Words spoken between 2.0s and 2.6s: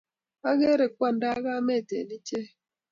icheke